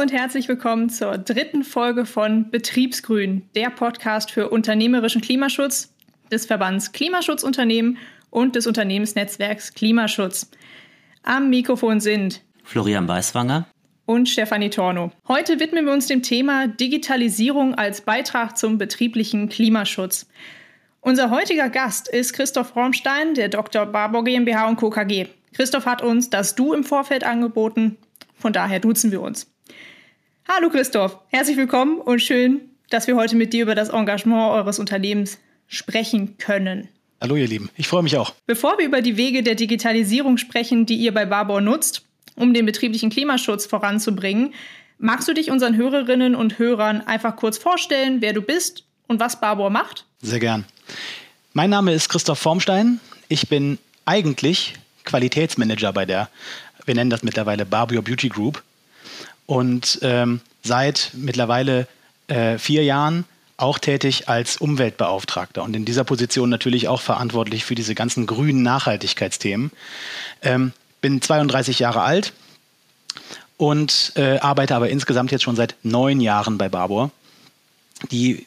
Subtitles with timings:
[0.00, 5.92] und herzlich willkommen zur dritten Folge von Betriebsgrün, der Podcast für unternehmerischen Klimaschutz
[6.32, 7.98] des Verbands Klimaschutzunternehmen
[8.30, 10.50] und des Unternehmensnetzwerks Klimaschutz.
[11.22, 13.66] Am Mikrofon sind Florian Weißwanger
[14.06, 15.12] und Stefanie Torno.
[15.28, 20.30] Heute widmen wir uns dem Thema Digitalisierung als Beitrag zum betrieblichen Klimaschutz.
[21.02, 23.84] Unser heutiger Gast ist Christoph Romstein, der Dr.
[23.84, 24.88] Barbour GmbH und Co.
[24.88, 25.26] KG.
[25.52, 27.98] Christoph hat uns das Du im Vorfeld angeboten,
[28.34, 29.46] von daher duzen wir uns.
[30.52, 34.80] Hallo Christoph, herzlich willkommen und schön, dass wir heute mit dir über das Engagement eures
[34.80, 36.88] Unternehmens sprechen können.
[37.20, 38.34] Hallo ihr Lieben, ich freue mich auch.
[38.48, 42.02] Bevor wir über die Wege der Digitalisierung sprechen, die ihr bei Barbour nutzt,
[42.34, 44.52] um den betrieblichen Klimaschutz voranzubringen,
[44.98, 49.40] magst du dich unseren Hörerinnen und Hörern einfach kurz vorstellen, wer du bist und was
[49.40, 50.04] Barbour macht?
[50.20, 50.64] Sehr gern.
[51.52, 52.98] Mein Name ist Christoph Formstein.
[53.28, 56.28] Ich bin eigentlich Qualitätsmanager bei der,
[56.86, 58.64] wir nennen das mittlerweile Barbour Beauty Group.
[59.50, 61.88] Und ähm, seit mittlerweile
[62.28, 63.24] äh, vier Jahren
[63.56, 68.62] auch tätig als Umweltbeauftragter und in dieser Position natürlich auch verantwortlich für diese ganzen grünen
[68.62, 69.72] Nachhaltigkeitsthemen.
[70.42, 72.32] Ähm, bin 32 Jahre alt
[73.56, 77.10] und äh, arbeite aber insgesamt jetzt schon seit neun Jahren bei Barbour.
[78.12, 78.46] Die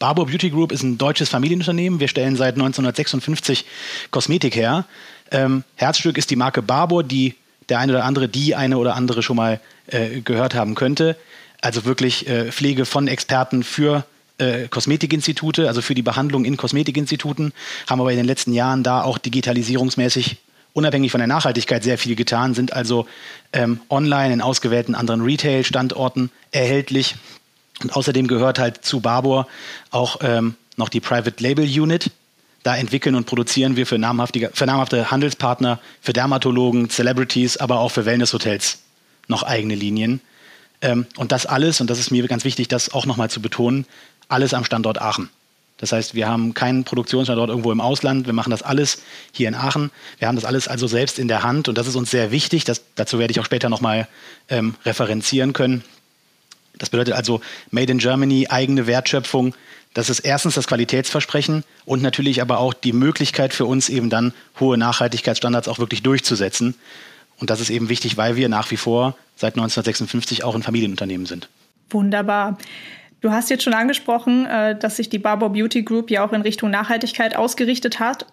[0.00, 2.00] Barbour Beauty Group ist ein deutsches Familienunternehmen.
[2.00, 3.64] Wir stellen seit 1956
[4.10, 4.86] Kosmetik her.
[5.30, 7.36] Ähm, Herzstück ist die Marke Barbour, die
[7.72, 11.16] der eine oder andere, die eine oder andere schon mal äh, gehört haben könnte.
[11.62, 14.04] Also wirklich äh, Pflege von Experten für
[14.36, 17.54] äh, Kosmetikinstitute, also für die Behandlung in Kosmetikinstituten,
[17.88, 20.36] haben aber in den letzten Jahren da auch digitalisierungsmäßig
[20.74, 23.06] unabhängig von der Nachhaltigkeit sehr viel getan, sind also
[23.54, 27.16] ähm, online in ausgewählten anderen Retail-Standorten erhältlich
[27.82, 29.46] und außerdem gehört halt zu Barbour
[29.90, 32.10] auch ähm, noch die Private Label Unit.
[32.62, 37.90] Da entwickeln und produzieren wir für namhafte, für namhafte Handelspartner, für Dermatologen, Celebrities, aber auch
[37.90, 38.78] für Wellnesshotels
[39.28, 40.20] noch eigene Linien.
[40.80, 43.86] Ähm, und das alles, und das ist mir ganz wichtig, das auch nochmal zu betonen,
[44.28, 45.28] alles am Standort Aachen.
[45.78, 48.26] Das heißt, wir haben keinen Produktionsstandort irgendwo im Ausland.
[48.26, 49.02] Wir machen das alles
[49.32, 49.90] hier in Aachen.
[50.20, 52.62] Wir haben das alles also selbst in der Hand und das ist uns sehr wichtig.
[52.62, 54.06] Das, dazu werde ich auch später nochmal
[54.48, 55.82] ähm, referenzieren können.
[56.78, 57.40] Das bedeutet also
[57.70, 59.54] Made in Germany, eigene Wertschöpfung.
[59.94, 64.32] Das ist erstens das Qualitätsversprechen und natürlich aber auch die Möglichkeit für uns eben dann
[64.58, 66.74] hohe Nachhaltigkeitsstandards auch wirklich durchzusetzen.
[67.38, 71.26] Und das ist eben wichtig, weil wir nach wie vor seit 1956 auch ein Familienunternehmen
[71.26, 71.48] sind.
[71.90, 72.56] Wunderbar.
[73.20, 76.42] Du hast jetzt schon angesprochen, äh, dass sich die Barbour Beauty Group ja auch in
[76.42, 78.26] Richtung Nachhaltigkeit ausgerichtet hat.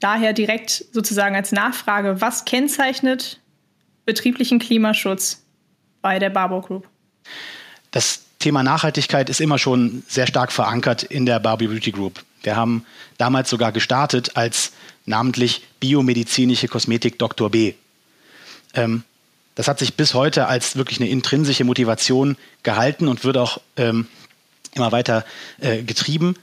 [0.00, 3.40] Daher direkt sozusagen als Nachfrage, was kennzeichnet
[4.04, 5.44] betrieblichen Klimaschutz
[6.00, 6.88] bei der Barbour Group?
[7.92, 12.24] Das Thema Nachhaltigkeit ist immer schon sehr stark verankert in der Barbie Beauty Group.
[12.42, 12.84] Wir haben
[13.18, 14.72] damals sogar gestartet als
[15.06, 17.50] namentlich biomedizinische Kosmetik Dr.
[17.50, 17.74] B.
[18.74, 19.04] Ähm,
[19.54, 24.08] das hat sich bis heute als wirklich eine intrinsische Motivation gehalten und wird auch ähm,
[24.74, 25.24] immer weiter
[25.60, 26.36] äh, getrieben.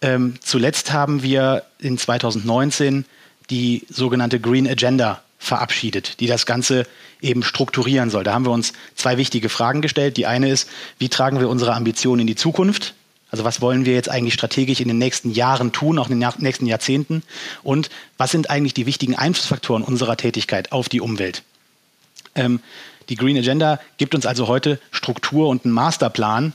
[0.00, 3.04] Ähm, zuletzt haben wir in 2019
[3.50, 6.86] die sogenannte Green Agenda verabschiedet, die das Ganze
[7.20, 8.24] eben strukturieren soll.
[8.24, 10.16] Da haben wir uns zwei wichtige Fragen gestellt.
[10.16, 10.68] Die eine ist,
[10.98, 12.94] wie tragen wir unsere Ambitionen in die Zukunft?
[13.30, 16.32] Also was wollen wir jetzt eigentlich strategisch in den nächsten Jahren tun, auch in den
[16.38, 17.22] nächsten Jahrzehnten?
[17.62, 21.42] Und was sind eigentlich die wichtigen Einflussfaktoren unserer Tätigkeit auf die Umwelt?
[22.36, 22.60] Ähm,
[23.08, 26.52] die Green Agenda gibt uns also heute Struktur und einen Masterplan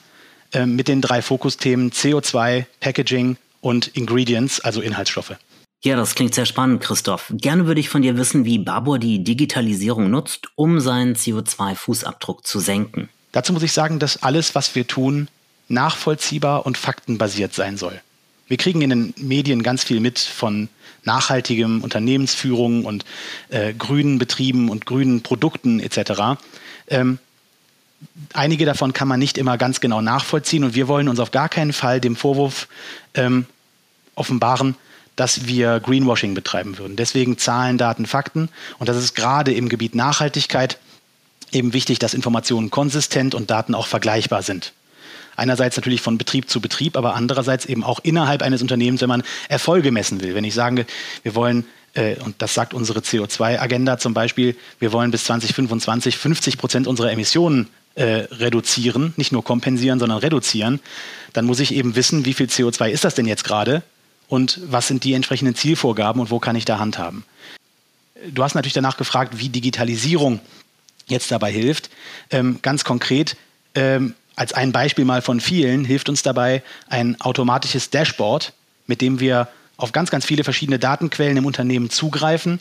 [0.54, 5.36] äh, mit den drei Fokusthemen CO2, Packaging und Ingredients, also Inhaltsstoffe.
[5.82, 7.32] Ja, das klingt sehr spannend, Christoph.
[7.36, 12.60] Gerne würde ich von dir wissen, wie Babur die Digitalisierung nutzt, um seinen CO2-Fußabdruck zu
[12.60, 13.08] senken.
[13.32, 15.30] Dazu muss ich sagen, dass alles, was wir tun,
[15.70, 18.02] nachvollziehbar und faktenbasiert sein soll.
[18.48, 20.68] Wir kriegen in den Medien ganz viel mit von
[21.06, 23.06] nachhaltigem Unternehmensführung und
[23.48, 26.42] äh, grünen Betrieben und grünen Produkten etc.
[26.88, 27.20] Ähm,
[28.34, 31.48] einige davon kann man nicht immer ganz genau nachvollziehen und wir wollen uns auf gar
[31.48, 32.68] keinen Fall dem Vorwurf
[33.14, 33.46] ähm,
[34.16, 34.76] offenbaren,
[35.20, 36.96] dass wir Greenwashing betreiben würden.
[36.96, 38.48] Deswegen Zahlen, Daten, Fakten.
[38.78, 40.78] Und das ist gerade im Gebiet Nachhaltigkeit
[41.52, 44.72] eben wichtig, dass Informationen konsistent und Daten auch vergleichbar sind.
[45.36, 49.24] Einerseits natürlich von Betrieb zu Betrieb, aber andererseits eben auch innerhalb eines Unternehmens, wenn man
[49.50, 50.36] Erfolge messen will.
[50.36, 50.86] Wenn ich sage,
[51.24, 51.66] wir wollen
[51.96, 57.12] äh, und das sagt unsere CO2-Agenda zum Beispiel, wir wollen bis 2025 50 Prozent unserer
[57.12, 60.80] Emissionen äh, reduzieren, nicht nur kompensieren, sondern reduzieren,
[61.34, 63.84] dann muss ich eben wissen, wie viel CO2 ist das denn jetzt gerade
[64.30, 67.26] und was sind die entsprechenden Zielvorgaben und wo kann ich da handhaben.
[68.32, 70.40] Du hast natürlich danach gefragt, wie Digitalisierung
[71.08, 71.90] jetzt dabei hilft.
[72.30, 73.36] Ähm, ganz konkret,
[73.76, 78.54] ähm, als ein Beispiel mal von vielen, hilft uns dabei ein automatisches Dashboard,
[78.88, 82.60] mit dem wir auf ganz, ganz viele verschiedene Datenquellen im Unternehmen zugreifen,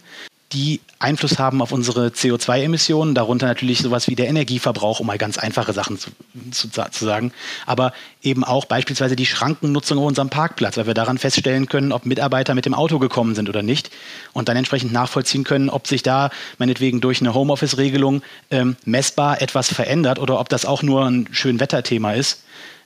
[0.53, 5.37] die Einfluss haben auf unsere CO2-Emissionen, darunter natürlich sowas wie der Energieverbrauch, um mal ganz
[5.37, 6.11] einfache Sachen zu,
[6.50, 7.33] zu, zu, sagen,
[7.67, 7.93] aber
[8.23, 12.55] eben auch beispielsweise die Schrankennutzung auf unserem Parkplatz, weil wir daran feststellen können, ob Mitarbeiter
[12.55, 13.91] mit dem Auto gekommen sind oder nicht
[14.33, 19.73] und dann entsprechend nachvollziehen können, ob sich da meinetwegen durch eine Homeoffice-Regelung ähm, messbar etwas
[19.73, 22.43] verändert oder ob das auch nur ein schön Wetterthema ist.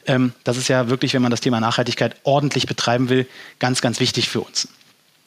[0.06, 3.26] Ähm, das ist ja wirklich, wenn man das Thema Nachhaltigkeit ordentlich betreiben will,
[3.60, 4.68] ganz, ganz wichtig für uns.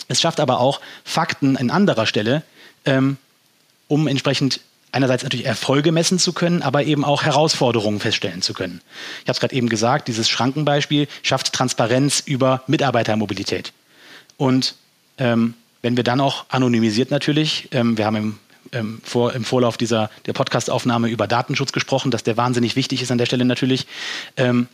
[0.08, 2.44] Es schafft aber auch Fakten an anderer Stelle,
[2.86, 3.18] ähm,
[3.88, 4.62] um entsprechend
[4.92, 8.82] einerseits natürlich Erfolge messen zu können, aber eben auch Herausforderungen feststellen zu können.
[9.24, 13.74] Ich habe es gerade eben gesagt, dieses Schrankenbeispiel schafft Transparenz über Mitarbeitermobilität.
[14.38, 14.76] Und
[15.18, 18.40] ähm, wenn wir dann auch anonymisiert natürlich, ähm, wir haben im,
[18.72, 23.12] ähm, vor, im Vorlauf dieser der Podcastaufnahme über Datenschutz gesprochen, dass der wahnsinnig wichtig ist
[23.12, 23.88] an der Stelle natürlich,
[24.38, 24.68] ähm,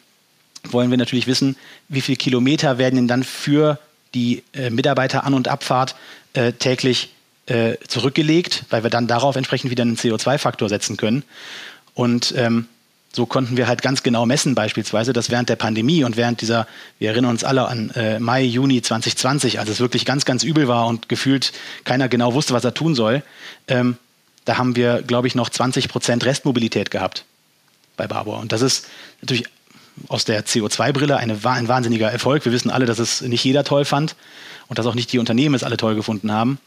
[0.63, 1.57] wollen wir natürlich wissen,
[1.89, 3.79] wie viele Kilometer werden denn dann für
[4.13, 5.95] die äh, Mitarbeiter An- und Abfahrt
[6.33, 7.13] äh, täglich
[7.47, 11.23] äh, zurückgelegt, weil wir dann darauf entsprechend wieder einen CO2-Faktor setzen können.
[11.93, 12.67] Und ähm,
[13.13, 16.65] so konnten wir halt ganz genau messen, beispielsweise, dass während der Pandemie und während dieser,
[16.97, 20.67] wir erinnern uns alle an äh, Mai, Juni 2020, als es wirklich ganz, ganz übel
[20.67, 21.51] war und gefühlt
[21.83, 23.23] keiner genau wusste, was er tun soll,
[23.67, 23.97] ähm,
[24.45, 27.25] da haben wir, glaube ich, noch 20 Prozent Restmobilität gehabt
[27.97, 28.39] bei Barbour.
[28.39, 28.87] Und das ist
[29.21, 29.45] natürlich
[30.07, 32.45] aus der CO2-Brille ein wahnsinniger Erfolg.
[32.45, 34.15] Wir wissen alle, dass es nicht jeder toll fand
[34.67, 36.59] und dass auch nicht die Unternehmen es alle toll gefunden haben.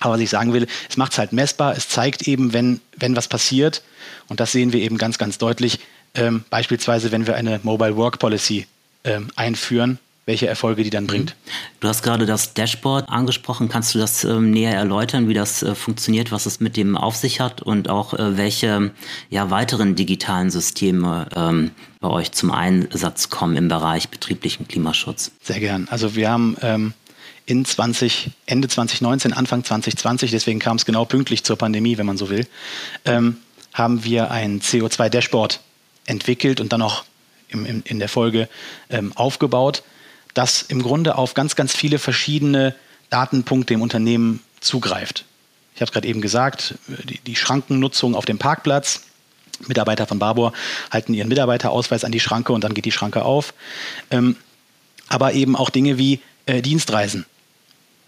[0.00, 3.16] Aber was ich sagen will, es macht es halt messbar, es zeigt eben, wenn, wenn
[3.16, 3.82] was passiert.
[4.28, 5.80] Und das sehen wir eben ganz, ganz deutlich.
[6.14, 8.66] Ähm, beispielsweise, wenn wir eine Mobile Work Policy
[9.04, 9.98] ähm, einführen,
[10.28, 11.08] welche Erfolge die dann mhm.
[11.08, 11.36] bringt.
[11.80, 13.70] Du hast gerade das Dashboard angesprochen.
[13.70, 17.16] Kannst du das ähm, näher erläutern, wie das äh, funktioniert, was es mit dem auf
[17.16, 18.92] sich hat und auch äh, welche
[19.30, 21.70] ja, weiteren digitalen Systeme ähm,
[22.00, 25.32] bei euch zum Einsatz kommen im Bereich betrieblichen Klimaschutz?
[25.42, 25.88] Sehr gern.
[25.90, 26.92] Also wir haben ähm,
[27.46, 32.18] in 20, Ende 2019, Anfang 2020, deswegen kam es genau pünktlich zur Pandemie, wenn man
[32.18, 32.46] so will,
[33.06, 33.38] ähm,
[33.72, 35.60] haben wir ein CO2-Dashboard
[36.04, 37.04] entwickelt und dann auch
[37.48, 38.50] im, im, in der Folge
[38.90, 39.82] ähm, aufgebaut
[40.38, 42.76] das im Grunde auf ganz, ganz viele verschiedene
[43.10, 45.24] Datenpunkte im Unternehmen zugreift.
[45.74, 49.02] Ich habe es gerade eben gesagt, die, die, Schrankennutzung auf dem Parkplatz.
[49.66, 50.52] Mitarbeiter von Barbour
[50.92, 53.52] halten ihren Mitarbeiterausweis an die Schranke und dann geht die Schranke auf.
[54.12, 54.36] Ähm,
[55.08, 57.26] aber eben auch Dinge wie äh, Dienstreisen.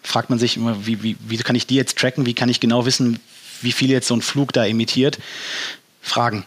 [0.05, 2.27] Fragt man sich immer, wie, wie, wie kann ich die jetzt tracken?
[2.27, 3.19] Wie kann ich genau wissen,
[3.61, 5.19] wie viel jetzt so ein Flug da emittiert?
[6.01, 6.45] Fragen.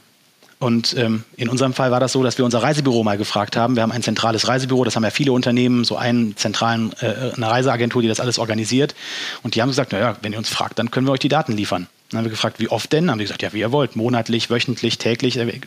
[0.63, 3.75] Und ähm, in unserem Fall war das so, dass wir unser Reisebüro mal gefragt haben.
[3.75, 7.51] Wir haben ein zentrales Reisebüro, das haben ja viele Unternehmen, so einen zentralen, äh, eine
[7.51, 8.95] Reiseagentur, die das alles organisiert.
[9.41, 11.51] Und die haben gesagt, naja, wenn ihr uns fragt, dann können wir euch die Daten
[11.51, 11.87] liefern.
[12.09, 13.07] Dann haben wir gefragt, wie oft denn?
[13.07, 15.35] Dann haben die gesagt, ja, wie ihr wollt, monatlich, wöchentlich, täglich.
[15.35, 15.59] Äh,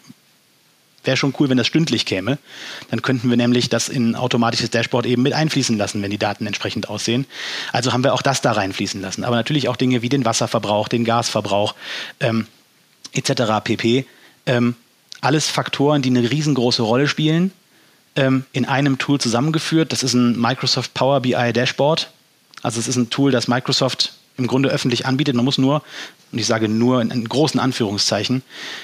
[1.04, 2.38] wäre schon cool, wenn das stündlich käme.
[2.90, 6.16] Dann könnten wir nämlich das in ein automatisches Dashboard eben mit einfließen lassen, wenn die
[6.16, 7.26] Daten entsprechend aussehen.
[7.70, 9.25] Also haben wir auch das da reinfließen lassen.
[9.25, 11.75] Aber natürlich auch Dinge wie den Wasserverbrauch, den Gasverbrauch
[12.20, 12.46] ähm,
[13.12, 13.60] etc.
[13.62, 14.06] pp.
[14.46, 14.75] Ähm,
[15.26, 17.50] alles Faktoren, die eine riesengroße Rolle spielen,
[18.14, 19.93] ähm, in einem Tool zusammengeführt.
[19.93, 22.11] Das ist ein Microsoft Power BI Dashboard.
[22.62, 25.34] Also es ist ein Tool, das Microsoft im Grunde öffentlich anbietet.
[25.34, 25.82] Man muss nur,
[26.31, 28.43] und ich sage nur in, großen Anführungszeichen,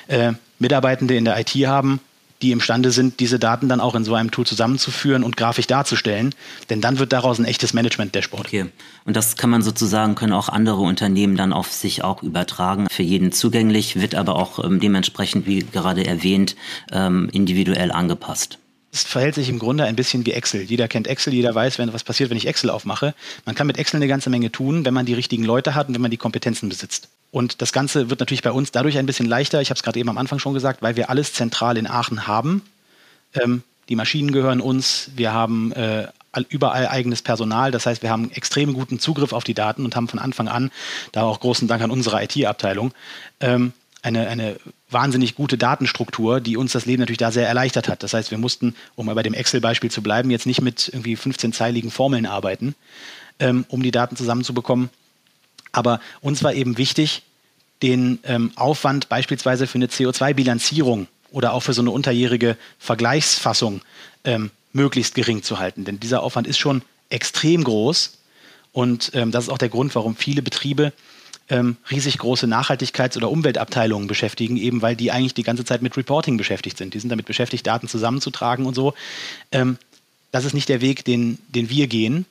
[0.08, 2.00] äh, Mitarbeitende in der IT haben,
[2.42, 6.34] die imstande sind, diese Daten dann auch in so einem Tool zusammenzuführen und grafisch darzustellen.
[6.68, 8.48] Denn dann wird daraus ein echtes Management-Dashboard.
[8.48, 8.66] Okay.
[9.04, 12.86] Und das kann man sozusagen, können auch andere Unternehmen dann auf sich auch übertragen.
[12.90, 16.56] Für jeden zugänglich, wird aber auch ähm, dementsprechend, wie gerade erwähnt,
[16.90, 18.58] ähm, individuell angepasst.
[18.94, 20.62] Es verhält sich im Grunde ein bisschen wie Excel.
[20.62, 23.14] Jeder kennt Excel, jeder weiß, wenn was passiert, wenn ich Excel aufmache.
[23.46, 25.94] Man kann mit Excel eine ganze Menge tun, wenn man die richtigen Leute hat und
[25.94, 27.08] wenn man die Kompetenzen besitzt.
[27.32, 29.60] Und das Ganze wird natürlich bei uns dadurch ein bisschen leichter.
[29.62, 32.27] Ich habe es gerade eben am Anfang schon gesagt, weil wir alles zentral in Aachen
[32.27, 32.62] haben.
[33.34, 35.10] Ähm, die Maschinen gehören uns.
[35.17, 36.08] Wir haben äh,
[36.51, 37.70] überall eigenes Personal.
[37.70, 40.70] Das heißt, wir haben extrem guten Zugriff auf die Daten und haben von Anfang an,
[41.12, 42.93] da auch großen Dank an unsere IT-Abteilung,
[43.41, 43.72] ähm,
[44.03, 44.56] eine, eine
[44.91, 48.03] wahnsinnig gute Datenstruktur, die uns das Leben natürlich da sehr erleichtert hat.
[48.03, 51.17] Das heißt, wir mussten, um mal bei dem Excel-Beispiel zu bleiben, jetzt nicht mit irgendwie
[51.17, 52.74] 15-zeiligen Formeln arbeiten,
[53.39, 54.91] ähm, um die Daten zusammenzubekommen.
[55.72, 57.22] Aber uns war eben wichtig,
[57.82, 63.81] den ähm, Aufwand beispielsweise für eine CO2-Bilanzierung oder auch für so eine unterjährige Vergleichsfassung
[64.24, 65.84] ähm, möglichst gering zu halten.
[65.84, 68.19] Denn dieser Aufwand ist schon extrem groß.
[68.72, 70.93] Und ähm, das ist auch der Grund, warum viele Betriebe
[71.48, 75.96] ähm, riesig große Nachhaltigkeits- oder Umweltabteilungen beschäftigen, eben weil die eigentlich die ganze Zeit mit
[75.96, 76.94] Reporting beschäftigt sind.
[76.94, 78.94] Die sind damit beschäftigt, Daten zusammenzutragen und so.
[79.50, 79.76] Ähm,
[80.31, 82.24] das ist nicht der Weg, den, den wir gehen.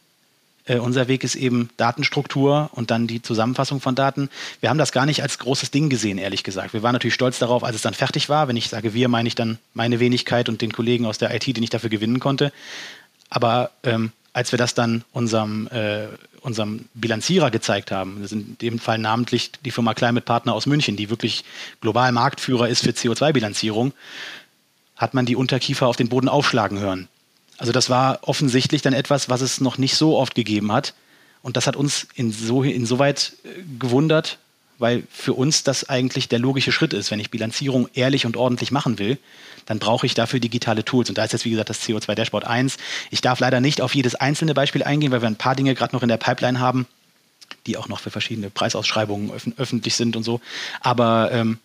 [0.65, 4.30] Äh, unser Weg ist eben Datenstruktur und dann die Zusammenfassung von Daten.
[4.60, 6.74] Wir haben das gar nicht als großes Ding gesehen, ehrlich gesagt.
[6.74, 8.48] Wir waren natürlich stolz darauf, als es dann fertig war.
[8.48, 11.48] Wenn ich sage wir, meine ich dann meine Wenigkeit und den Kollegen aus der IT,
[11.48, 12.51] den ich dafür gewinnen konnte.
[13.30, 16.08] Aber ähm, als wir das dann unserem, äh,
[16.41, 20.65] unserem Bilanzierer gezeigt haben, das sind in dem Fall namentlich die Firma Climate Partner aus
[20.65, 21.44] München, die wirklich
[21.82, 23.94] global Marktführer ist für CO2-Bilanzierung,
[24.96, 27.08] hat man die Unterkiefer auf den Boden aufschlagen hören.
[27.62, 30.96] Also das war offensichtlich dann etwas, was es noch nicht so oft gegeben hat.
[31.44, 34.39] Und das hat uns inso, insoweit äh, gewundert,
[34.80, 37.12] weil für uns das eigentlich der logische Schritt ist.
[37.12, 39.20] Wenn ich Bilanzierung ehrlich und ordentlich machen will,
[39.68, 41.10] dann brauche ich dafür digitale Tools.
[41.10, 42.77] Und da ist jetzt, wie gesagt, das CO2 Dashboard 1.
[43.12, 45.96] Ich darf leider nicht auf jedes einzelne Beispiel eingehen, weil wir ein paar Dinge gerade
[45.96, 46.88] noch in der Pipeline haben,
[47.68, 50.41] die auch noch für verschiedene Preisausschreibungen öf öffentlich sind und so.
[50.80, 51.60] Aber ähm,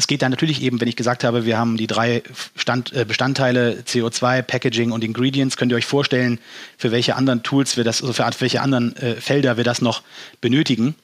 [0.00, 2.22] es geht dann natürlich eben, wenn ich gesagt habe, wir haben die drei
[2.56, 6.38] Stand, äh, Bestandteile CO2, Packaging und Ingredients, könnt ihr euch vorstellen,
[6.78, 10.02] für welche anderen Tools wir das, also für welche anderen äh, Felder wir das noch
[10.40, 10.94] benötigen.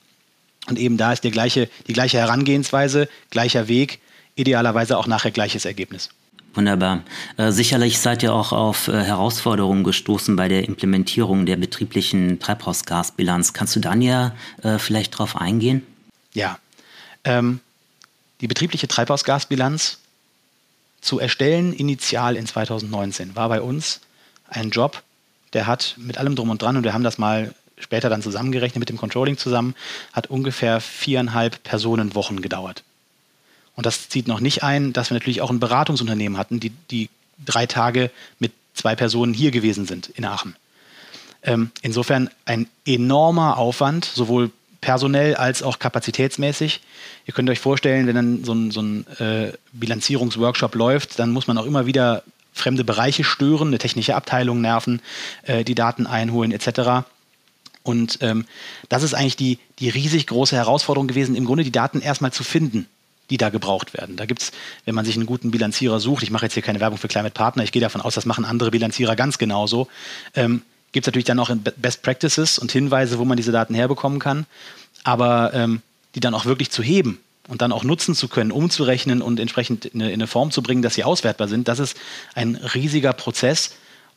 [0.66, 4.00] Und eben da ist die gleiche, die gleiche Herangehensweise, gleicher Weg,
[4.34, 6.08] idealerweise auch nachher gleiches Ergebnis.
[6.54, 7.02] Wunderbar.
[7.36, 13.52] Äh, sicherlich seid ihr auch auf äh, Herausforderungen gestoßen bei der Implementierung der betrieblichen Treibhausgasbilanz.
[13.52, 15.82] Kannst du dann ja äh, vielleicht darauf eingehen?
[16.32, 16.58] Ja.
[17.24, 17.60] Ähm,
[18.40, 19.98] die betriebliche Treibhausgasbilanz
[21.00, 24.00] zu erstellen, initial in 2019, war bei uns
[24.48, 25.02] ein Job,
[25.52, 28.80] der hat mit allem drum und dran, und wir haben das mal später dann zusammengerechnet
[28.80, 29.74] mit dem Controlling zusammen,
[30.12, 32.82] hat ungefähr viereinhalb Personenwochen gedauert.
[33.74, 37.10] Und das zieht noch nicht ein, dass wir natürlich auch ein Beratungsunternehmen hatten, die, die
[37.44, 40.56] drei Tage mit zwei Personen hier gewesen sind in Aachen.
[41.42, 44.50] Ähm, insofern ein enormer Aufwand, sowohl
[44.86, 46.80] personell als auch kapazitätsmäßig.
[47.26, 51.48] Ihr könnt euch vorstellen, wenn dann so ein, so ein äh, Bilanzierungsworkshop läuft, dann muss
[51.48, 55.02] man auch immer wieder fremde Bereiche stören, eine technische Abteilung nerven,
[55.42, 57.04] äh, die Daten einholen etc.
[57.82, 58.44] Und ähm,
[58.88, 62.44] das ist eigentlich die, die riesig große Herausforderung gewesen, im Grunde die Daten erstmal zu
[62.44, 62.86] finden,
[63.28, 64.14] die da gebraucht werden.
[64.14, 64.52] Da gibt es,
[64.84, 67.34] wenn man sich einen guten Bilanzierer sucht, ich mache jetzt hier keine Werbung für Climate
[67.34, 69.88] Partner, ich gehe davon aus, das machen andere Bilanzierer ganz genauso,
[70.36, 70.62] ähm,
[70.96, 74.46] gibt es natürlich dann auch Best Practices und Hinweise, wo man diese Daten herbekommen kann,
[75.04, 75.82] aber ähm,
[76.14, 79.84] die dann auch wirklich zu heben und dann auch nutzen zu können, umzurechnen und entsprechend
[79.84, 81.98] in eine, in eine Form zu bringen, dass sie auswertbar sind, das ist
[82.34, 83.72] ein riesiger Prozess,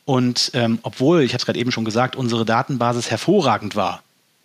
[0.06, 4.02] und ähm, obwohl, ich hatte es gerade eben schon gesagt, unsere Datenbasis hervorragend war,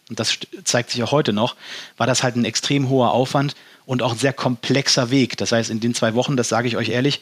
[0.10, 1.56] und das zeigt sich auch heute noch,
[1.96, 5.38] war das halt ein extrem hoher Aufwand und auch ein sehr komplexer Weg.
[5.38, 7.22] Das heißt, in den zwei Wochen, das sage ich euch ehrlich,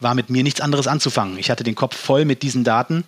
[0.00, 1.38] war mit mir nichts anderes anzufangen.
[1.38, 3.04] Ich hatte den Kopf voll mit diesen Daten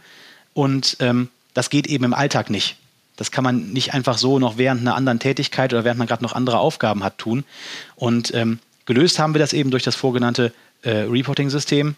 [0.54, 2.76] und ähm, das geht eben im Alltag nicht.
[3.16, 6.23] Das kann man nicht einfach so noch während einer anderen Tätigkeit oder während man gerade
[6.23, 7.45] noch andere Aufgaben hat tun.
[7.97, 10.52] Und ähm, gelöst haben wir das eben durch das vorgenannte
[10.83, 11.97] äh, Reporting-System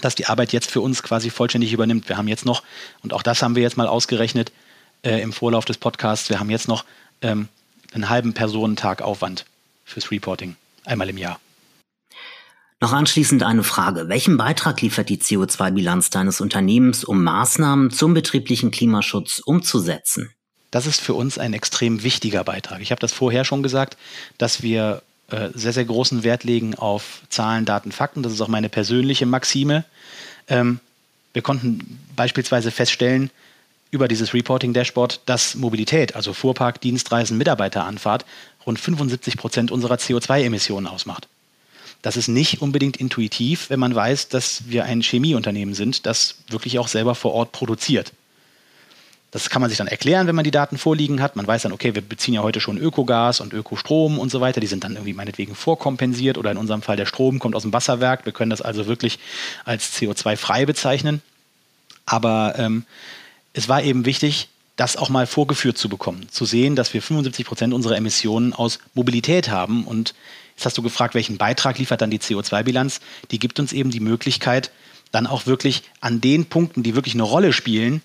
[0.00, 2.08] dass die Arbeit jetzt für uns quasi vollständig übernimmt.
[2.08, 2.62] Wir haben jetzt noch,
[3.02, 4.52] und auch das haben wir jetzt mal ausgerechnet
[5.02, 6.84] äh, im Vorlauf des Podcasts, wir haben jetzt noch
[7.22, 7.48] ähm,
[7.92, 9.46] einen halben Personentag Aufwand
[9.84, 11.40] fürs Reporting, einmal im Jahr.
[12.82, 14.08] Noch anschließend eine Frage.
[14.08, 20.32] Welchen Beitrag liefert die CO2-Bilanz deines Unternehmens, um Maßnahmen zum betrieblichen Klimaschutz umzusetzen?
[20.70, 22.80] Das ist für uns ein extrem wichtiger Beitrag.
[22.80, 23.98] Ich habe das vorher schon gesagt,
[24.38, 28.22] dass wir äh, sehr, sehr großen Wert legen auf Zahlen, Daten, Fakten.
[28.22, 29.84] Das ist auch meine persönliche Maxime.
[30.48, 30.80] Ähm,
[31.34, 33.30] wir konnten beispielsweise feststellen,
[33.90, 38.24] über dieses Reporting-Dashboard, dass Mobilität, also Fuhrpark, Dienstreisen, Mitarbeiteranfahrt,
[38.64, 41.28] rund 75 Prozent unserer CO2-Emissionen ausmacht.
[42.02, 46.78] Das ist nicht unbedingt intuitiv, wenn man weiß, dass wir ein Chemieunternehmen sind, das wirklich
[46.78, 48.12] auch selber vor Ort produziert.
[49.32, 51.36] Das kann man sich dann erklären, wenn man die Daten vorliegen hat.
[51.36, 54.60] Man weiß dann, okay, wir beziehen ja heute schon Ökogas und Ökostrom und so weiter.
[54.60, 57.72] Die sind dann irgendwie meinetwegen vorkompensiert oder in unserem Fall der Strom kommt aus dem
[57.72, 58.24] Wasserwerk.
[58.24, 59.20] Wir können das also wirklich
[59.64, 61.22] als CO2-frei bezeichnen.
[62.06, 62.84] Aber ähm,
[63.52, 64.48] es war eben wichtig,
[64.80, 68.78] das auch mal vorgeführt zu bekommen, zu sehen, dass wir 75 Prozent unserer Emissionen aus
[68.94, 69.84] Mobilität haben.
[69.84, 70.14] Und
[70.56, 73.00] jetzt hast du gefragt, welchen Beitrag liefert dann die CO2-Bilanz?
[73.30, 74.70] Die gibt uns eben die Möglichkeit,
[75.12, 78.00] dann auch wirklich an den Punkten, die wirklich eine Rolle spielen,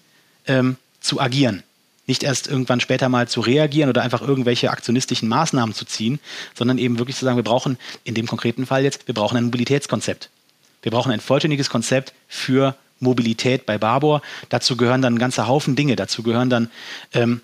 [0.47, 1.63] ähm, zu agieren.
[2.07, 6.19] Nicht erst irgendwann später mal zu reagieren oder einfach irgendwelche aktionistischen Maßnahmen zu ziehen,
[6.55, 9.45] sondern eben wirklich zu sagen, wir brauchen in dem konkreten Fall jetzt, wir brauchen ein
[9.45, 10.29] Mobilitätskonzept.
[10.81, 14.21] Wir brauchen ein vollständiges Konzept für Mobilität bei Barbour.
[14.49, 15.95] Dazu gehören dann ein ganzer Haufen Dinge.
[15.95, 16.69] Dazu gehören dann
[17.13, 17.41] ähm,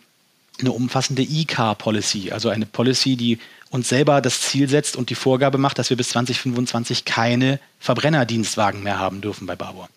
[0.60, 3.40] eine umfassende E-Car-Policy, also eine Policy, die
[3.70, 8.84] uns selber das Ziel setzt und die Vorgabe macht, dass wir bis 2025 keine Verbrennerdienstwagen
[8.84, 9.90] mehr haben dürfen bei Barbour.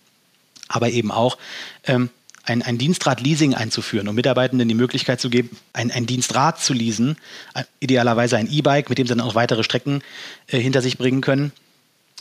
[0.69, 1.37] Aber eben auch
[1.85, 2.09] ähm,
[2.45, 7.17] ein, ein Dienstrad-Leasing einzuführen, um Mitarbeitenden die Möglichkeit zu geben, ein, ein Dienstrad zu leasen,
[7.55, 10.03] äh, idealerweise ein E-Bike, mit dem sie dann auch weitere Strecken
[10.47, 11.53] äh, hinter sich bringen können.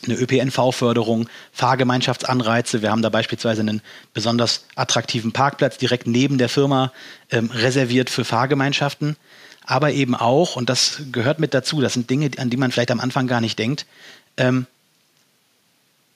[0.04, 2.82] Eine ÖPNV-Förderung, Fahrgemeinschaftsanreize.
[2.82, 3.80] Wir haben da beispielsweise einen
[4.12, 6.92] besonders attraktiven Parkplatz direkt neben der Firma
[7.30, 9.16] ähm, reserviert für Fahrgemeinschaften.
[9.64, 12.90] Aber eben auch, und das gehört mit dazu, das sind Dinge, an die man vielleicht
[12.90, 13.86] am Anfang gar nicht denkt,
[14.36, 14.66] ähm,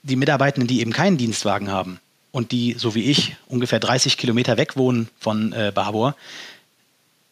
[0.02, 1.98] die Mitarbeitenden, die eben keinen Dienstwagen haben,
[2.30, 6.14] und die, so wie ich, ungefähr 30 Kilometer weg wohnen von äh, Barbour,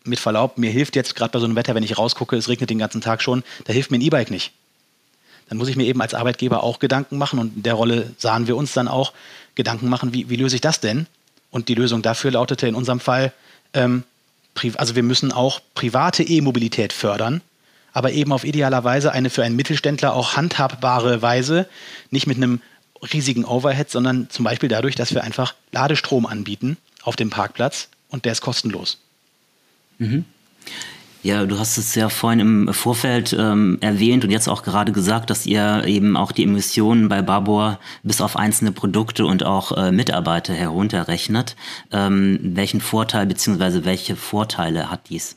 [0.05, 2.71] mit Verlaub, mir hilft jetzt gerade bei so einem Wetter, wenn ich rausgucke, es regnet
[2.71, 4.53] den ganzen Tag schon, da hilft mir ein E-Bike nicht.
[5.49, 8.47] Dann muss ich mir eben als Arbeitgeber auch Gedanken machen und in der Rolle sahen
[8.47, 9.13] wir uns dann auch
[9.55, 11.07] Gedanken machen, wie, wie löse ich das denn?
[11.51, 13.33] Und die Lösung dafür lautete in unserem Fall,
[13.73, 14.05] ähm,
[14.77, 17.43] also wir müssen auch private E-Mobilität fördern,
[17.93, 21.69] aber eben auf idealer Weise eine für einen Mittelständler auch handhabbare Weise,
[22.11, 22.61] nicht mit einem
[23.13, 28.25] riesigen Overhead, sondern zum Beispiel dadurch, dass wir einfach Ladestrom anbieten auf dem Parkplatz und
[28.25, 28.99] der ist kostenlos.
[29.99, 30.25] Mhm.
[31.27, 35.29] Ja, du hast es ja vorhin im Vorfeld ähm, erwähnt und jetzt auch gerade gesagt,
[35.29, 39.91] dass ihr eben auch die Emissionen bei Babor bis auf einzelne Produkte und auch äh,
[39.91, 41.57] Mitarbeiter herunterrechnet.
[41.91, 43.85] Ähm, welchen Vorteil bzw.
[43.85, 45.37] welche Vorteile hat dies?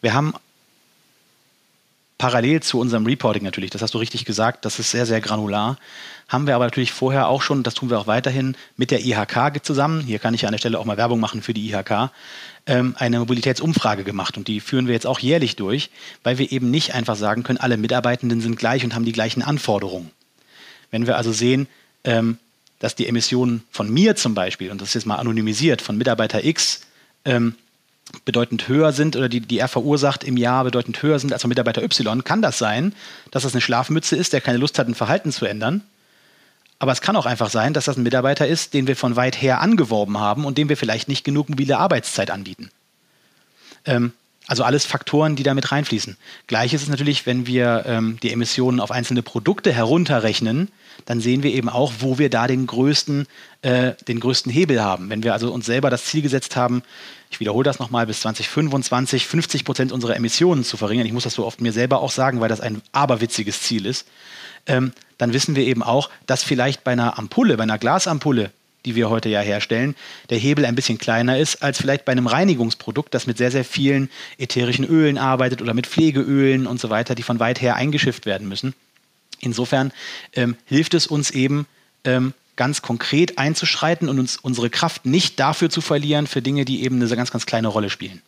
[0.00, 0.32] Wir haben
[2.16, 5.76] parallel zu unserem Reporting natürlich, das hast du richtig gesagt, das ist sehr, sehr granular,
[6.28, 9.62] haben wir aber natürlich vorher auch schon, das tun wir auch weiterhin, mit der IHK
[9.62, 12.10] zusammen, hier kann ich an der Stelle auch mal Werbung machen für die IHK,
[12.66, 15.90] ähm, eine Mobilitätsumfrage gemacht und die führen wir jetzt auch jährlich durch,
[16.22, 19.42] weil wir eben nicht einfach sagen können, alle Mitarbeitenden sind gleich und haben die gleichen
[19.42, 20.10] Anforderungen.
[20.90, 21.68] Wenn wir also sehen,
[22.04, 22.38] ähm,
[22.78, 26.44] dass die Emissionen von mir zum Beispiel, und das ist jetzt mal anonymisiert, von Mitarbeiter
[26.44, 26.82] X
[27.24, 27.54] ähm,
[28.24, 31.48] bedeutend höher sind oder die, die er verursacht im Jahr bedeutend höher sind als von
[31.48, 32.94] Mitarbeiter Y, kann das sein,
[33.30, 35.82] dass das eine Schlafmütze ist, der keine Lust hat, ein Verhalten zu ändern
[36.78, 39.40] aber es kann auch einfach sein, dass das ein Mitarbeiter ist, den wir von weit
[39.40, 42.70] her angeworben haben und dem wir vielleicht nicht genug mobile Arbeitszeit anbieten.
[43.84, 44.12] Ähm,
[44.46, 46.16] also alles Faktoren, die damit reinfließen.
[46.46, 50.70] Gleich ist es natürlich, wenn wir ähm, die Emissionen auf einzelne Produkte herunterrechnen,
[51.06, 53.26] dann sehen wir eben auch, wo wir da den größten,
[53.62, 55.10] äh, den größten Hebel haben.
[55.10, 56.82] Wenn wir also uns selber das Ziel gesetzt haben,
[57.30, 61.34] ich wiederhole das nochmal, bis 2025 50 Prozent unserer Emissionen zu verringern, ich muss das
[61.34, 64.06] so oft mir selber auch sagen, weil das ein aberwitziges Ziel ist,
[64.66, 68.50] ähm, dann wissen wir eben auch, dass vielleicht bei einer Ampulle, bei einer Glasampulle,
[68.84, 69.94] die wir heute ja herstellen,
[70.30, 73.64] der Hebel ein bisschen kleiner ist als vielleicht bei einem Reinigungsprodukt, das mit sehr, sehr
[73.64, 78.26] vielen ätherischen Ölen arbeitet oder mit Pflegeölen und so weiter, die von weit her eingeschifft
[78.26, 78.74] werden müssen.
[79.44, 79.92] Insofern
[80.34, 81.66] ähm, hilft es uns eben,
[82.04, 86.84] ähm, ganz konkret einzuschreiten und uns unsere Kraft nicht dafür zu verlieren, für Dinge, die
[86.84, 88.22] eben eine ganz, ganz kleine Rolle spielen.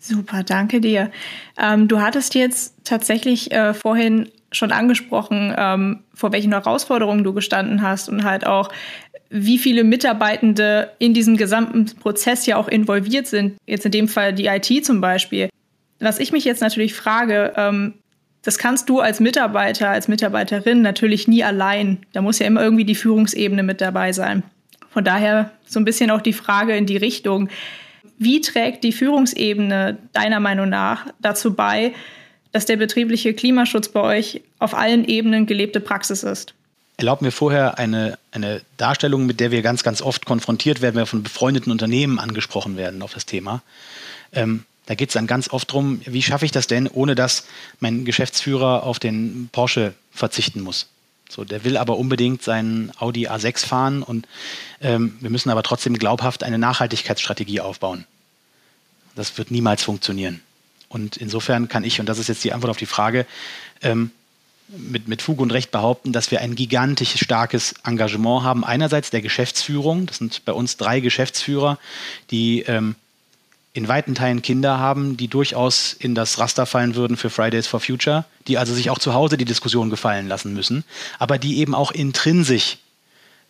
[0.00, 1.10] Super, danke dir.
[1.58, 7.82] Ähm, du hattest jetzt tatsächlich äh, vorhin schon angesprochen, ähm, vor welchen Herausforderungen du gestanden
[7.82, 8.70] hast und halt auch,
[9.28, 13.58] wie viele Mitarbeitende in diesem gesamten Prozess ja auch involviert sind.
[13.66, 15.50] Jetzt in dem Fall die IT zum Beispiel.
[16.00, 17.94] Was ich mich jetzt natürlich frage, ähm,
[18.42, 21.98] das kannst du als Mitarbeiter, als Mitarbeiterin natürlich nie allein.
[22.12, 24.42] Da muss ja immer irgendwie die Führungsebene mit dabei sein.
[24.90, 27.48] Von daher so ein bisschen auch die Frage in die Richtung,
[28.18, 31.94] wie trägt die Führungsebene deiner Meinung nach dazu bei,
[32.52, 36.54] dass der betriebliche Klimaschutz bei euch auf allen Ebenen gelebte Praxis ist?
[36.96, 41.02] Erlauben wir vorher eine, eine Darstellung, mit der wir ganz, ganz oft konfrontiert werden, wenn
[41.02, 43.62] wir von befreundeten Unternehmen angesprochen werden auf das Thema.
[44.32, 47.46] Ähm, da geht es dann ganz oft darum, wie schaffe ich das denn, ohne dass
[47.78, 50.88] mein Geschäftsführer auf den Porsche verzichten muss.
[51.28, 54.26] So, der will aber unbedingt seinen Audi A6 fahren und
[54.80, 58.04] ähm, wir müssen aber trotzdem glaubhaft eine Nachhaltigkeitsstrategie aufbauen.
[59.14, 60.42] Das wird niemals funktionieren.
[60.88, 63.26] Und insofern kann ich, und das ist jetzt die Antwort auf die Frage,
[63.82, 64.10] ähm,
[64.66, 68.64] mit, mit Fug und Recht behaupten, dass wir ein gigantisch starkes Engagement haben.
[68.64, 71.78] Einerseits der Geschäftsführung, das sind bei uns drei Geschäftsführer,
[72.32, 72.96] die ähm,
[73.72, 77.80] in weiten Teilen Kinder haben, die durchaus in das Raster fallen würden für Fridays for
[77.80, 80.84] Future, die also sich auch zu Hause die Diskussion gefallen lassen müssen,
[81.18, 82.78] aber die eben auch intrinsisch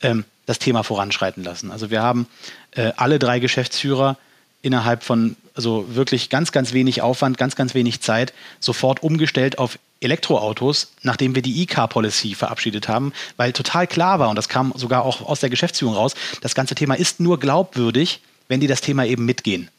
[0.02, 1.70] ähm, das Thema voranschreiten lassen.
[1.70, 2.26] Also wir haben
[2.72, 4.18] äh, alle drei Geschäftsführer
[4.62, 9.78] innerhalb von also wirklich ganz, ganz wenig Aufwand, ganz, ganz wenig Zeit sofort umgestellt auf
[10.00, 15.04] Elektroautos, nachdem wir die E-Car-Policy verabschiedet haben, weil total klar war, und das kam sogar
[15.04, 19.04] auch aus der Geschäftsführung raus, das ganze Thema ist nur glaubwürdig, wenn die das Thema
[19.04, 19.70] eben mitgehen.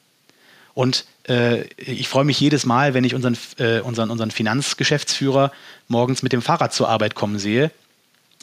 [0.74, 5.52] Und äh, ich freue mich jedes Mal, wenn ich unseren, äh, unseren, unseren Finanzgeschäftsführer
[5.88, 7.72] morgens mit dem Fahrrad zur Arbeit kommen sehe,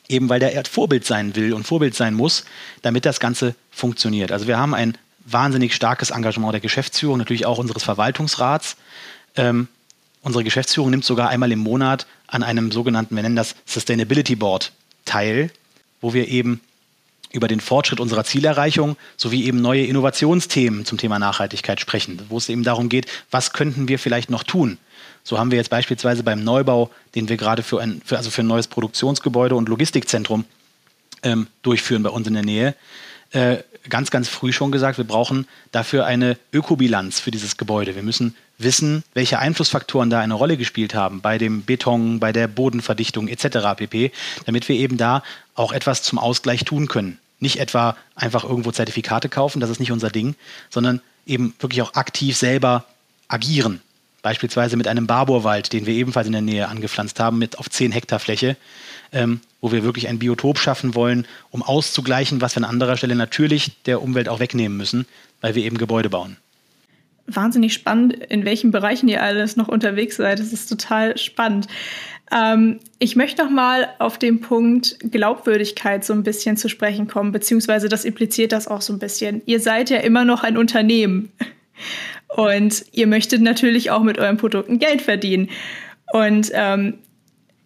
[0.09, 2.45] eben weil der Vorbild sein will und Vorbild sein muss,
[2.83, 4.33] damit das Ganze funktioniert.
[4.33, 8.77] Also wir haben ein wahnsinnig starkes Engagement der Geschäftsführung, natürlich auch unseres Verwaltungsrats.
[9.37, 9.69] Ähm,
[10.23, 14.73] unsere Geschäftsführung nimmt sogar einmal im Monat an einem sogenannten, wir nennen das Sustainability Board
[15.05, 15.51] teil,
[16.01, 16.61] wo wir eben
[17.33, 22.49] über den Fortschritt unserer Zielerreichung sowie eben neue Innovationsthemen zum Thema Nachhaltigkeit sprechen, wo es
[22.49, 24.79] eben darum geht, was könnten wir vielleicht noch tun.
[25.25, 28.43] So haben wir jetzt beispielsweise beim Neubau, den wir gerade für ein, für, also für
[28.43, 30.45] ein neues Produktionsgebäude und Logistikzentrum
[31.23, 32.75] ähm, durchführen bei uns in der Nähe,
[33.33, 37.95] äh, ganz, ganz früh schon gesagt, wir brauchen dafür eine Ökobilanz für dieses Gebäude.
[37.95, 42.49] Wir müssen wissen, welche Einflussfaktoren da eine Rolle gespielt haben bei dem Beton, bei der
[42.49, 43.77] Bodenverdichtung etc.
[43.77, 44.13] pp.,
[44.47, 45.23] damit wir eben da
[45.59, 47.19] auch etwas zum Ausgleich tun können.
[47.41, 50.35] Nicht etwa einfach irgendwo Zertifikate kaufen, das ist nicht unser Ding,
[50.71, 52.85] sondern eben wirklich auch aktiv selber
[53.29, 53.81] agieren.
[54.23, 57.93] Beispielsweise mit einem Barborwald, den wir ebenfalls in der Nähe angepflanzt haben, mit auf 10
[57.93, 58.57] Hektar Fläche,
[59.13, 63.15] ähm, wo wir wirklich ein Biotop schaffen wollen, um auszugleichen, was wir an anderer Stelle
[63.15, 65.07] natürlich der Umwelt auch wegnehmen müssen,
[65.41, 66.37] weil wir eben Gebäude bauen.
[67.27, 70.41] Wahnsinnig spannend, in welchen Bereichen ihr alles noch unterwegs seid.
[70.41, 71.69] Das ist total spannend.
[72.35, 77.33] Ähm, ich möchte noch mal auf den Punkt Glaubwürdigkeit so ein bisschen zu sprechen kommen,
[77.33, 79.43] beziehungsweise das impliziert das auch so ein bisschen.
[79.47, 81.33] Ihr seid ja immer noch ein Unternehmen
[82.29, 85.49] und ihr möchtet natürlich auch mit euren Produkten Geld verdienen.
[86.13, 86.99] Und ähm,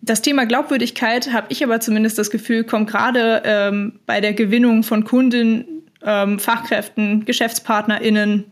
[0.00, 4.82] das Thema Glaubwürdigkeit habe ich aber zumindest das Gefühl, kommt gerade ähm, bei der Gewinnung
[4.82, 8.44] von Kunden, ähm, Fachkräften, GeschäftspartnerInnen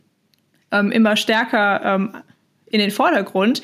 [0.70, 2.12] ähm, immer stärker ähm,
[2.66, 3.62] in den Vordergrund.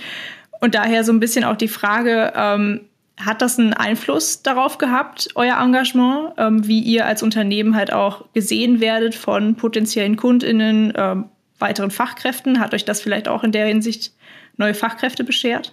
[0.61, 2.81] Und daher so ein bisschen auch die Frage, ähm,
[3.19, 8.25] hat das einen Einfluss darauf gehabt, euer Engagement, ähm, wie ihr als Unternehmen halt auch
[8.35, 11.25] gesehen werdet von potenziellen KundInnen, ähm,
[11.59, 12.61] weiteren Fachkräften?
[12.61, 14.13] Hat euch das vielleicht auch in der Hinsicht
[14.59, 15.73] neue Fachkräfte beschert?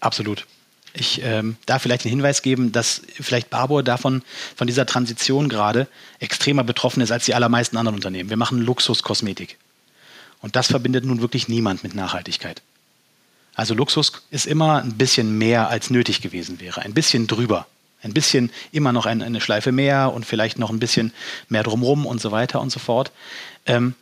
[0.00, 0.46] Absolut.
[0.92, 4.22] Ich ähm, darf vielleicht den Hinweis geben, dass vielleicht Barbour davon,
[4.56, 5.86] von dieser Transition gerade
[6.18, 8.28] extremer betroffen ist als die allermeisten anderen Unternehmen.
[8.28, 9.56] Wir machen Luxuskosmetik.
[10.42, 12.62] Und das verbindet nun wirklich niemand mit Nachhaltigkeit.
[13.54, 17.66] Also Luxus ist immer ein bisschen mehr als nötig gewesen wäre, ein bisschen drüber.
[18.02, 21.12] Ein bisschen immer noch eine, Schleife mehr und vielleicht noch ein bisschen
[21.48, 23.12] mehr drumrum und so weiter und so fort.
[23.66, 23.94] Ähm,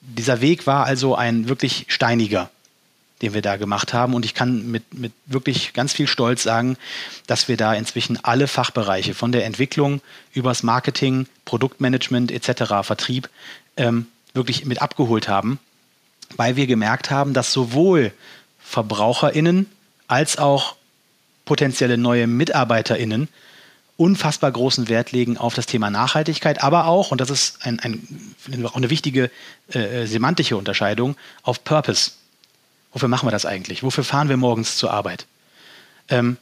[0.00, 2.48] dieser Weg war also ein wirklich steiniger,
[3.22, 4.14] den wir da gemacht haben.
[4.14, 6.76] Und ich kann mit, mit wirklich ganz viel Stolz sagen,
[7.26, 10.00] dass wir da inzwischen alle Fachbereiche von der Entwicklung
[10.32, 13.28] übers Marketing, Produktmanagement etc., Vertrieb
[13.76, 15.58] ähm, wirklich mit abgeholt haben
[16.36, 18.12] weil wir gemerkt haben, dass sowohl
[18.60, 19.66] VerbraucherInnen
[20.08, 20.76] als auch
[21.44, 23.28] potenzielle neue MitarbeiterInnen
[23.96, 28.34] unfassbar großen Wert legen auf das Thema Nachhaltigkeit, aber auch, und das ist ein, ein,
[28.66, 29.30] auch eine wichtige
[29.70, 32.12] äh, semantische Unterscheidung, auf Purpose.
[32.92, 33.82] Wofür machen wir das eigentlich?
[33.82, 35.26] Wofür fahren wir morgens zur Arbeit?
[36.08, 36.36] Ähm,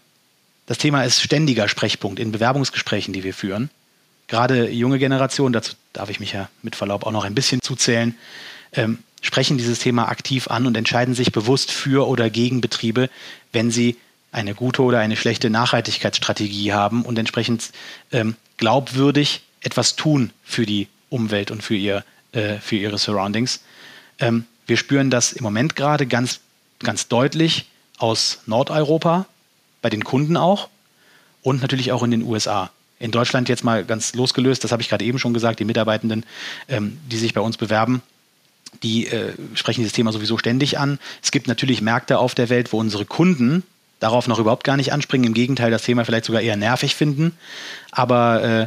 [0.66, 3.70] das Thema ist ständiger Sprechpunkt in Bewerbungsgesprächen, die wir führen.
[4.26, 8.16] Gerade junge Generationen, dazu darf ich mich ja mit Verlaub auch noch ein bisschen zuzählen,
[8.72, 13.08] ähm, sprechen dieses Thema aktiv an und entscheiden sich bewusst für oder gegen Betriebe,
[13.52, 13.96] wenn sie
[14.32, 17.70] eine gute oder eine schlechte Nachhaltigkeitsstrategie haben und entsprechend
[18.12, 23.62] ähm, glaubwürdig etwas tun für die Umwelt und für, ihr, äh, für ihre Surroundings.
[24.18, 26.40] Ähm, wir spüren das im Moment gerade ganz,
[26.80, 29.26] ganz deutlich aus Nordeuropa,
[29.80, 30.68] bei den Kunden auch
[31.42, 32.70] und natürlich auch in den USA.
[32.98, 36.26] In Deutschland jetzt mal ganz losgelöst, das habe ich gerade eben schon gesagt, die Mitarbeitenden,
[36.68, 38.02] ähm, die sich bei uns bewerben,
[38.82, 40.98] die äh, sprechen dieses Thema sowieso ständig an.
[41.22, 43.62] Es gibt natürlich Märkte auf der Welt, wo unsere Kunden
[44.00, 45.28] darauf noch überhaupt gar nicht anspringen.
[45.28, 47.32] Im Gegenteil, das Thema vielleicht sogar eher nervig finden.
[47.90, 48.66] Aber äh,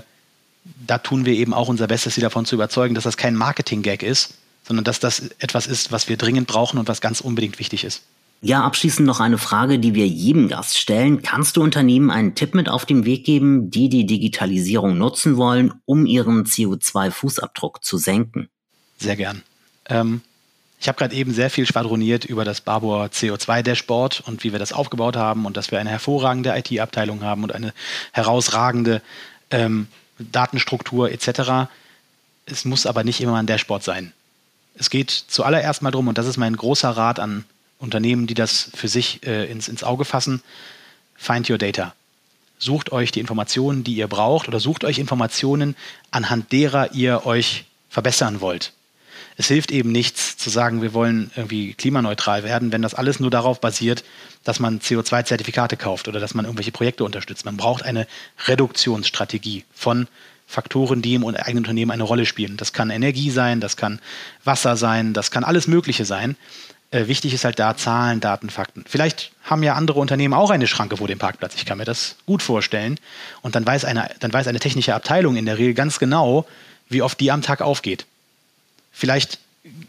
[0.85, 4.03] da tun wir eben auch unser Bestes, sie davon zu überzeugen, dass das kein Marketing-Gag
[4.03, 7.83] ist, sondern dass das etwas ist, was wir dringend brauchen und was ganz unbedingt wichtig
[7.83, 8.03] ist.
[8.41, 11.23] Ja, abschließend noch eine Frage, die wir jedem Gast stellen.
[11.23, 15.73] Kannst du Unternehmen einen Tipp mit auf den Weg geben, die die Digitalisierung nutzen wollen,
[15.85, 18.49] um ihren CO2-Fußabdruck zu senken?
[18.99, 19.41] Sehr gern.
[19.89, 20.21] Ähm,
[20.79, 24.73] ich habe gerade eben sehr viel schwadroniert über das Barbour CO2-Dashboard und wie wir das
[24.73, 27.73] aufgebaut haben und dass wir eine hervorragende IT-Abteilung haben und eine
[28.11, 29.01] herausragende
[29.49, 29.87] ähm,
[30.19, 31.69] Datenstruktur etc.
[32.45, 34.13] Es muss aber nicht immer ein Dashboard sein.
[34.75, 37.45] Es geht zuallererst mal darum, und das ist mein großer Rat an
[37.79, 40.43] Unternehmen, die das für sich äh, ins, ins Auge fassen,
[41.15, 41.95] find your data.
[42.59, 45.75] Sucht euch die Informationen, die ihr braucht, oder sucht euch Informationen,
[46.11, 48.73] anhand derer ihr euch verbessern wollt
[49.37, 53.29] es hilft eben nichts zu sagen, wir wollen irgendwie klimaneutral werden, wenn das alles nur
[53.29, 54.03] darauf basiert,
[54.43, 57.45] dass man CO2-Zertifikate kauft oder dass man irgendwelche Projekte unterstützt.
[57.45, 58.07] Man braucht eine
[58.47, 60.07] Reduktionsstrategie von
[60.47, 62.57] Faktoren, die im eigenen Unternehmen eine Rolle spielen.
[62.57, 63.99] Das kann Energie sein, das kann
[64.43, 66.35] Wasser sein, das kann alles Mögliche sein.
[66.89, 68.85] Äh, wichtig ist halt da Zahlen, Daten, Fakten.
[68.87, 71.53] Vielleicht haben ja andere Unternehmen auch eine Schranke vor dem Parkplatz.
[71.55, 72.97] Ich kann mir das gut vorstellen.
[73.41, 76.47] Und dann weiß eine, dann weiß eine technische Abteilung in der Regel ganz genau,
[76.89, 78.05] wie oft die am Tag aufgeht.
[78.97, 79.37] Vielleicht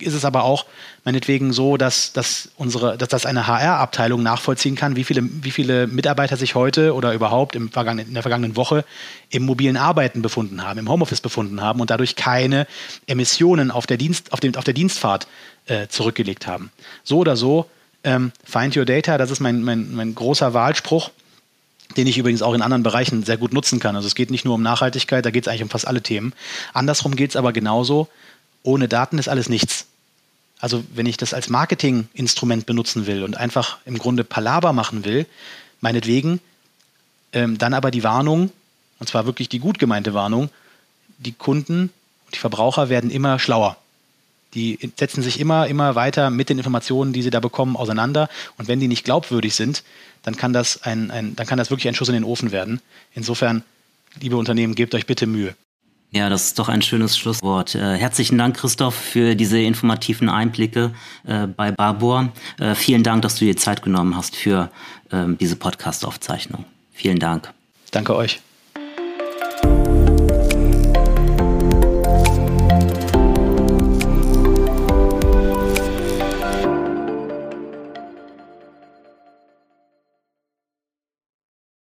[0.00, 0.66] ist es aber auch
[1.04, 5.86] meinetwegen so, dass, dass, unsere, dass das eine HR-Abteilung nachvollziehen kann, wie viele, wie viele
[5.86, 8.84] Mitarbeiter sich heute oder überhaupt im in der vergangenen Woche
[9.30, 12.66] im mobilen Arbeiten befunden haben, im Homeoffice befunden haben und dadurch keine
[13.06, 15.26] Emissionen auf der, Dienst, auf dem, auf der Dienstfahrt
[15.66, 16.70] äh, zurückgelegt haben.
[17.02, 17.70] So oder so,
[18.04, 21.10] ähm, find your data, das ist mein, mein, mein großer Wahlspruch
[21.96, 23.96] den ich übrigens auch in anderen Bereichen sehr gut nutzen kann.
[23.96, 26.34] Also es geht nicht nur um Nachhaltigkeit, da geht es eigentlich um fast alle Themen.
[26.74, 28.08] Andersrum geht es aber genauso
[28.62, 29.86] ohne Daten ist alles nichts.
[30.58, 35.26] Also wenn ich das als Marketinginstrument benutzen will und einfach im Grunde Palaber machen will,
[35.80, 36.40] meinetwegen,
[37.32, 38.50] ähm, dann aber die Warnung,
[38.98, 40.50] und zwar wirklich die gut gemeinte Warnung,
[41.18, 41.90] die Kunden
[42.26, 43.76] und die Verbraucher werden immer schlauer.
[44.54, 48.30] Die setzen sich immer, immer weiter mit den Informationen, die sie da bekommen, auseinander.
[48.56, 49.84] Und wenn die nicht glaubwürdig sind,
[50.22, 52.80] dann kann das, ein, ein, dann kann das wirklich ein Schuss in den Ofen werden.
[53.14, 53.62] Insofern,
[54.20, 55.54] liebe Unternehmen, gebt euch bitte Mühe.
[56.10, 57.74] Ja, das ist doch ein schönes Schlusswort.
[57.74, 60.92] Äh, herzlichen Dank, Christoph, für diese informativen Einblicke
[61.26, 62.32] äh, bei Barbour.
[62.58, 64.70] Äh, vielen Dank, dass du dir Zeit genommen hast für
[65.12, 66.64] ähm, diese Podcast-Aufzeichnung.
[66.92, 67.52] Vielen Dank.
[67.90, 68.40] Danke euch.